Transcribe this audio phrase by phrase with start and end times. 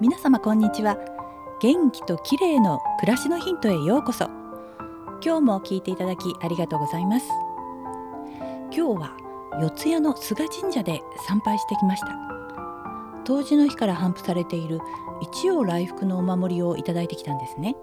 [0.00, 0.98] 皆様こんにちは。
[1.60, 4.24] 元気と綺麗の暮らしのヒントへようこそ。
[5.24, 7.28] 今日も聞いていただきありがとうございます。
[8.76, 9.16] 今日は
[9.60, 12.08] 四谷の菅神社で参拝してきました。
[13.24, 14.80] 当時の日から頒布されている
[15.22, 17.76] 一応来福のお守りをいただいてきたんですね。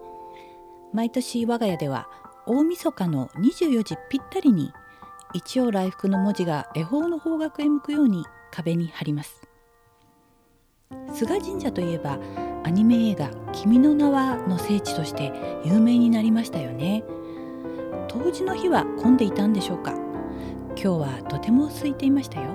[0.92, 2.10] 毎年我が家では
[2.46, 4.74] 大晦日の24時ぴったりに
[5.34, 9.51] 一応来福の文字が恵方の方角へ向くように壁に貼ります。
[11.14, 12.18] 菅神社といえば
[12.64, 15.34] アニメ映画「君の名は」の聖地として
[15.66, 17.04] 有名になりましたよね。
[18.08, 19.94] 当時の日は混んでいたんでしょうか。
[20.76, 22.52] 今日はとても空いていましたよ。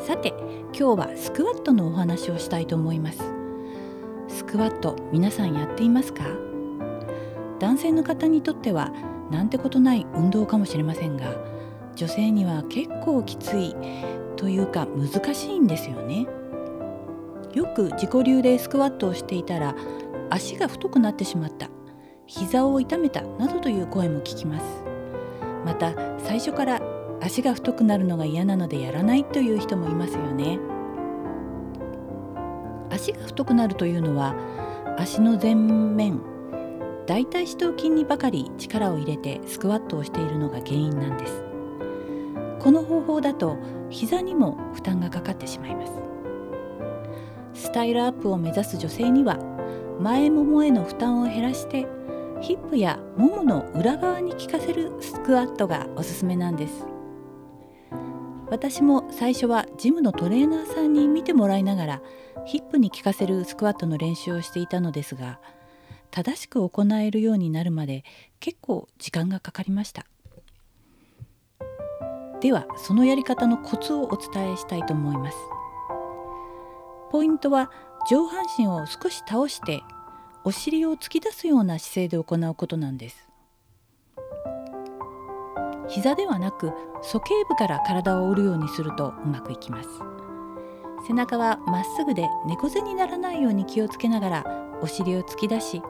[0.00, 0.34] さて
[0.78, 3.22] 今日はスクワットのお話をしたいと思います。
[4.28, 6.24] スクワット皆さんやっていますか？
[7.58, 8.92] 男性の方にとっては
[9.30, 11.24] なんてことない運動かもしれませんが
[11.96, 13.74] 女性には結構きつい
[14.36, 16.26] というか難しいんですよね。
[17.54, 19.74] よく自己流でスクワットをしていたら
[20.28, 21.70] 足が太くなってしまった。
[22.26, 23.22] 膝を痛めた。
[23.22, 24.64] などという声も聞きます。
[25.64, 26.82] また最初から
[27.22, 30.58] 足が太くなるのが嫌なのでやらないという人もいますよね。
[32.90, 34.34] 足が太くなるというのは
[34.98, 36.20] 足の前面
[37.06, 41.45] 大腿四頭筋にばかり力を入れてスクワットをしているのが原因なんです。
[42.60, 43.56] この方法だと
[43.90, 45.92] 膝にも負担がかかってしまいます。
[47.54, 49.38] スタイルアップを目指す女性には
[50.00, 51.86] 前ももへの負担を減らして
[52.40, 56.86] ヒップやももの裏側に効かせるスクワットがおすすめなんです。
[58.48, 62.02] 私も最初はジムのトレーナーさんに見てもらいながら
[62.44, 65.40] ヒップに効かせるスクワットの練習をしていたのですが
[66.12, 68.04] 正しく行えるようになるまで
[68.38, 70.06] 結構時間がかかりました。
[72.40, 75.36] ではそのやり方のコツをお伝えしたいと思います。
[77.10, 77.70] ポイントは
[78.10, 79.82] 上半身を少し倒して
[80.44, 83.28] お尻を突き出すような姿勢で行うことなんです。
[85.88, 89.88] 膝ではなく鼠径部から体を折るようにするとうまくいきます。
[91.06, 94.44] 背中はまっすぐで猫背にならないように気をつけながら
[94.82, 95.80] お尻を突き出し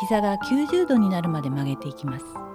[0.00, 2.51] 膝が90度になるまで曲げていきます。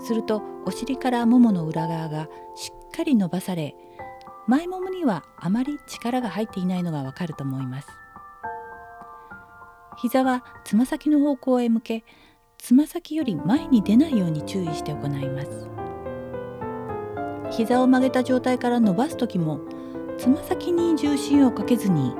[0.00, 3.74] するとお尻からももの裏側がしっかり伸ばされ
[4.46, 7.88] 前ももにはあまり力が入っていないのがわかると思います。
[9.96, 12.04] 膝はつま先の方向へ向け
[12.58, 15.68] つま先より前に出ないように注意して行います。
[17.50, 19.60] 膝を曲げた状態から伸ばす時も
[20.16, 22.14] つま先に重心をかけずに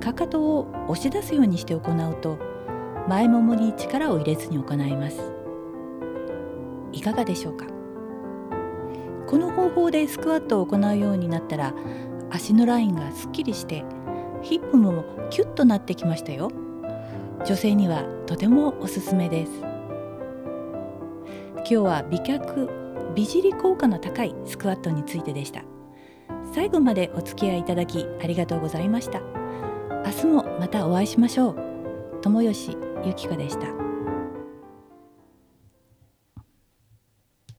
[0.00, 2.38] かかとを押し出すようにして行うと
[3.08, 5.37] 前ももに力を入れずに行います。
[6.98, 7.64] いかがでしょうか？
[9.28, 11.72] この方法でスクワットを行うようになったら
[12.30, 13.84] 足のラインがすっきりして
[14.42, 16.50] ヒップもキュッとなってきましたよ。
[17.44, 19.52] 女性にはとてもおすすめです。
[21.58, 22.68] 今日は美脚
[23.14, 25.62] 美尻効果の高いスクワットについてでした。
[26.52, 29.20] 最後までお付き合いいただきありがとうございました。
[30.04, 31.56] 明日もまたお会いしましょう。
[32.22, 33.87] 友吉ゆき子でした。